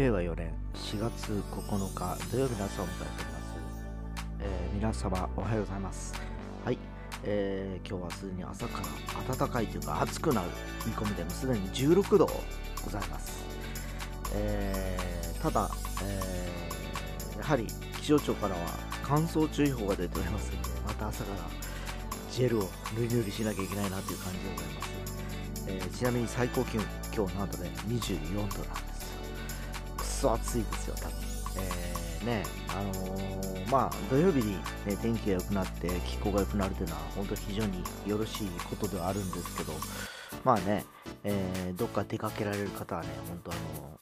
[0.00, 3.84] 令和4年4月9日土曜日の朝を迎えております、
[4.40, 6.14] えー皆様おはようございます。
[6.64, 6.78] はい、
[7.22, 8.80] えー今日はすでに朝か
[9.28, 10.48] ら暖かいというか暑くなる
[10.86, 12.30] 見込みでもすでに16度
[12.82, 13.44] ございます、
[14.32, 15.70] えーただ、
[16.02, 17.66] えーやはり
[18.00, 18.60] 気象庁からは
[19.02, 21.40] 乾燥注意報が出ておりますのでまた朝から
[22.32, 22.62] ジェルを
[22.96, 24.90] ぬりぬりしなきゃいけないなという感じでございます。
[25.68, 28.99] えーちなみに最高気温今日なんとね24度なんです。
[30.20, 31.12] そ暑いですよ多分。
[31.56, 39.72] えーねあのーまあ土曜日に、ね、天気が良くなって気候が良くなるというのは本当非常によろしいことではあるんですけど
[40.44, 40.84] まあね、
[41.22, 44.00] えーどっか出かけられる方はね本当あのー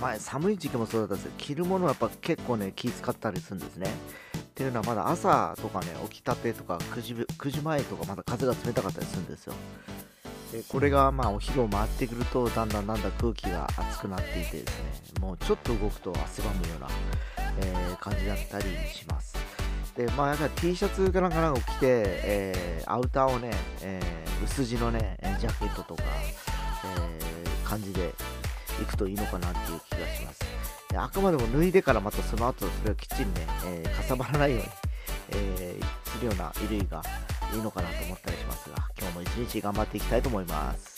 [0.00, 3.88] 前寒い時期もそうだったんですけど着るものはやっぱ結構ね気使ったりするんですね。
[4.34, 9.54] っていうのはまだ朝とかね起きたてとか9時 ,9 時前とかまだ風が冷たかったりするんですよ。
[10.52, 16.88] でこれがまあお昼を回ってくるとだんだんだんだん空気が熱くなっていてですねもうちょっと動くと汗ばむような、
[17.58, 19.34] えー感じだったりします。
[19.96, 23.50] でまあやっぱり T シャツかなんかなんか着て、えーアウターをね、
[23.82, 26.02] えー薄地のねジャケットとか、
[26.98, 28.12] え感じで
[28.80, 30.40] 行くといいのかなっていう気がします。
[30.90, 34.66] であくまでも脱いでからまたその後それをきっちりね、えかさばらないように、
[35.30, 37.02] えするような衣類が
[37.54, 40.96] いいのかなと思ったりしますが今日も一日頑張っていきたいと思います。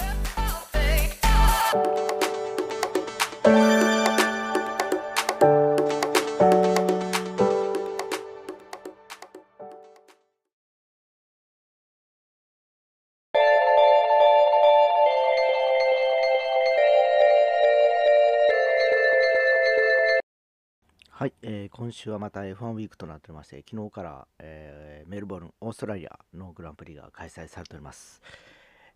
[21.76, 28.22] 今週はまた F1 ウィークとなっておりまして、昨日から、えーメルボルン、オーストラリアのグランプリが開催されております。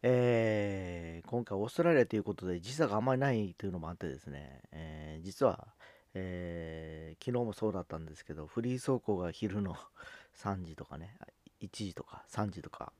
[0.03, 5.67] えー今回オーストラリアということで時差があんまりないというのもあってですね、えー実は、
[6.15, 9.75] えー昨日もそうだったんですけど、フリー走行が昼の
[10.39, 11.17] 3時とかね、
[11.61, 12.93] 1時とか3時とか、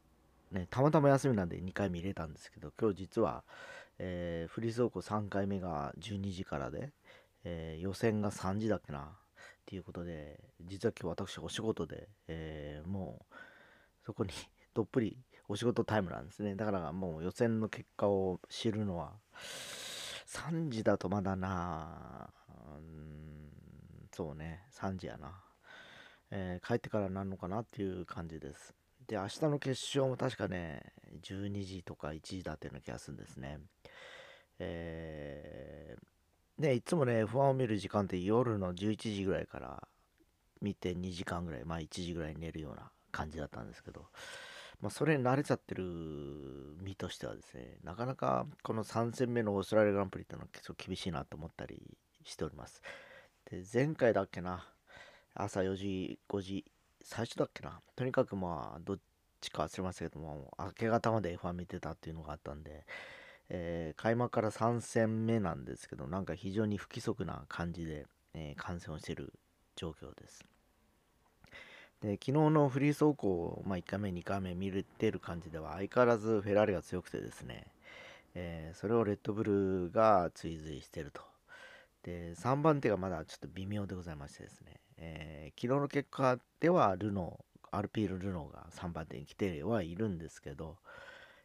[0.51, 3.45] ね、たまたま休みなんで2回見れたんですけど、今日実は、
[3.99, 6.91] えーフリー走行3回目が12時からで、
[7.45, 9.17] えー予選が3時だっけな
[9.69, 13.35] っていうことで実は今日私お仕事で、えーもう
[14.07, 14.31] そこに
[14.73, 16.55] どっぷりお仕事タイムなんですね。
[16.55, 22.33] だからもう予選の結果を知るのは3時だとまだな
[22.77, 25.45] うんそうね3時やな、
[26.31, 28.75] えー帰ってからなんのかなっていう感じです。
[29.07, 33.61] で明日の決勝も確かね12時とか1時だっていうような気がするんですね。
[34.61, 36.18] えー
[36.59, 39.87] ね、いつもね、F1 を見る時間って夜の11時ぐらいから
[40.61, 44.07] 見て2時間ぐらい、まあ1時ぐらいに寝るような感じだったんですけど、
[44.81, 45.85] まあそれに慣れちゃってる
[46.83, 52.83] 身としてはですね、なかなかこの3戦目のオーストラリアグランプリってのは結構厳しいなと思ったりしております。
[53.49, 54.67] で、前回だっけな、
[55.35, 56.65] 朝4時、5時、
[57.03, 58.99] 最初だっけな、とにかくまあどっ
[59.41, 62.85] ちか忘れましたけども、明け方まで F1 見てたっていうのがあったんで、
[63.51, 69.33] えー開幕から3戦目なんですけど、なんか非常に不規則な感じで、えー観戦をしている
[69.77, 70.45] 状況です。
[72.01, 77.67] で昨日のフリー走行、まあ、1回目、2回目見れてる感じでは相変わらずフェラーリが強くてですね、
[78.35, 81.23] えーそれをレッドブルが追随してると。
[82.05, 90.77] で3番手がまだちょっと微妙でございましてですね、えー昨日の結果ではルノー、アルピール・ルノーが3番手に来てはいるんですけど、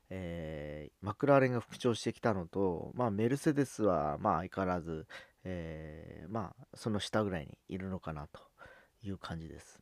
[0.10, 5.06] えーマクラーレンが復調してきたのと、まあ、メルセデスはまあ相変わらず、
[5.44, 8.40] えーまあ、その下ぐらいにいるのかなと
[9.04, 9.82] いう感じです。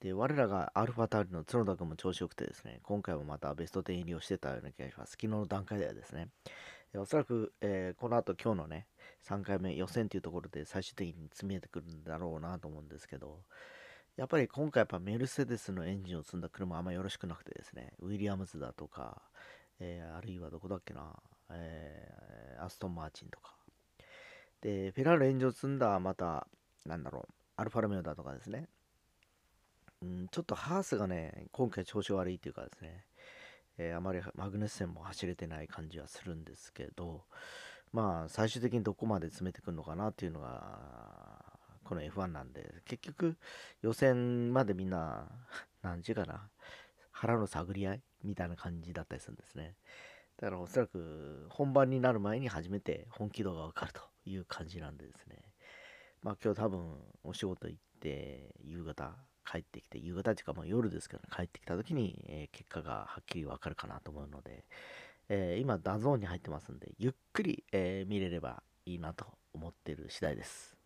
[0.00, 5.12] で我らがアルファタウリの角田君も調子よくてですね、今回もまたベスト10入りをしてたような気がします。
[5.12, 6.28] 昨日の段階ではですね。
[6.92, 8.86] でおそらく、えーこの後今日のね、
[9.28, 13.40] 3回目予選というところで最終的に積み上げてくるんだろうなと思うんですけど、
[14.18, 19.22] やっぱり今回やっぱメルセデスのエンジンを積んだ車あんまよろしくなくてですね、ウィリアムズだとか、
[19.78, 21.14] えーあるいはどこだっけな、
[21.52, 23.54] えーアストン・マーチンとか。
[24.60, 26.48] で、フェラーリエンジンを積んだまた、
[26.84, 28.68] なんだろう、アルファロメオだとかですね。
[30.02, 33.04] うん、ちょっとハースがね、今回調子悪いっていうかですね、
[33.78, 37.22] えーあまりマグネッセンも走れてない感じはするんですけど、
[37.92, 41.17] まあ、最終的にどこまで詰めてくるのかなっていうのが、
[41.88, 43.38] この F1 なんで、結局、
[43.80, 45.26] 予選までみんな、
[45.80, 46.50] 何時かな、
[47.10, 49.74] 腹の探り合いみたいな感じだったりするんですね。
[50.36, 55.42] だからおそらく本番になる前に初めて本気度がわかるという感じなんでですね。
[56.22, 59.16] まあ今日多分お仕事行って夕方
[59.50, 64.64] 帰ってきて、夕方っていうかまあ夜ですけどね、帰ってきた時に、えー結果がはっきりわかるかなと思うので、
[65.28, 70.77] えー今 DAZN に入ってますんで、ゆっくり、えー見れればいいなと思ってる次第です。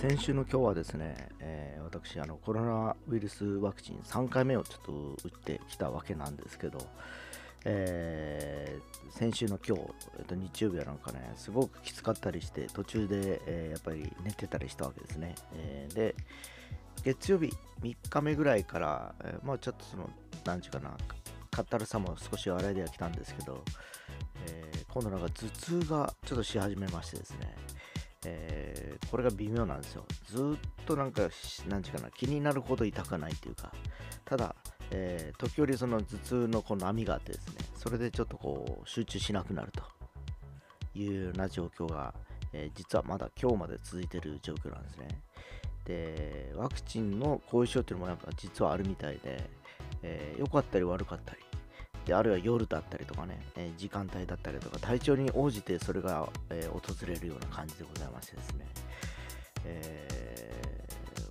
[0.00, 4.92] 先週の今日はですね、えー、私あの、コロナウイルスワクチン3回目をちょっと
[5.24, 6.78] 打ってきたわけなんですけど、
[7.64, 9.82] えー、先週の今日、
[10.18, 15.34] えっと、日曜日はなんかね、すごくきつかったりして、途中で、えー、やっぱり寝てたりしたわけですね。
[15.54, 16.14] えー、で、
[17.02, 17.50] 月曜日
[17.80, 20.10] 3日目ぐらいから、えまあちょっとその、
[20.44, 20.90] なんちゅうかな、
[21.50, 23.64] かったるさも少し洗いではきたんですけど、
[24.46, 27.56] え今度なんか頭痛がちょっとし始めましてですね、
[28.28, 30.04] えー、これが微妙なんですよ。
[30.26, 31.22] ずっとなんか、
[31.68, 33.72] なんちゅうかな、気になるほど痛くないというか、
[34.24, 34.56] ただ、
[34.90, 39.82] えー、時折その頭痛のこの波があってですね、それでちょっとこう、集中しなくなると
[40.98, 42.14] いうような状況が、
[42.52, 45.22] えー、実はまだ今日まで続いてる状況なんですね。
[45.84, 49.48] で、ワクチンの後遺症っていうのもなんか実はあるみたいで、
[50.02, 51.45] え、良かったり悪かったり、
[52.06, 58.66] であるいは夜だったりとかね、え、時間帯だったりとか、体調に応じてそれが、え、訪れるような感じでございましてですね、
[59.64, 60.64] え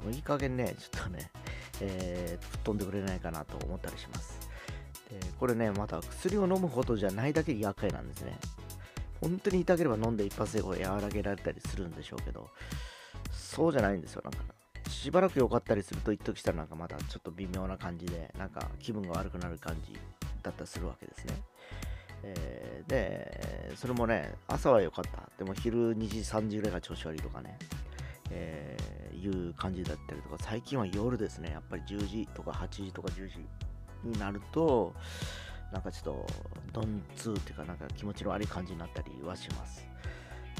[0.05, 1.31] ー、いい加減ね、ちょっとね、
[1.79, 4.37] えー、吹っ飛んでくれないかなと思ったりします。
[5.09, 8.37] でこれね、また薬を飲むほどじゃないだけ厄介なんですね。
[9.21, 12.49] 本当に痛ければ飲んで一発でこう和らげられたりするんでしょうけど、
[13.31, 14.39] そうじゃないんですよ、なんか。
[14.89, 19.97] しばらく良かったりすると一時したらなんかまたちょっと微妙な感じで、なんか気分が悪くなる感じ
[20.45, 21.33] だったりするわけですね。
[22.23, 25.29] えー、で、それもね、朝は良かった。
[25.37, 27.57] でも昼2時、3時ぐらいが調子悪いとかね、
[28.31, 33.45] えー、いう感じだったりとか、最近は夜ですね、やっぱり10時とか8時とか10時
[34.03, 34.93] になると、
[35.71, 36.27] なんかちょっと、
[36.73, 39.87] ドンツーっていうか、なんか気持ちの悪い感じになったりはします。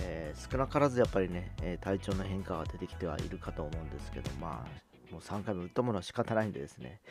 [0.02, 7.02] えー、少なからずやっぱりね、え体調の変化が出てきてはいるかと思うんですけど、まあ、もう3回も打ったものは仕方ないんでですね、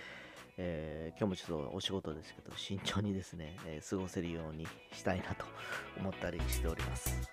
[0.56, 5.44] えー、今日もちょっとお仕事ですけど、慎重にですね、えー、過ごせるようにしたいなと
[5.98, 7.28] 思ったりしております。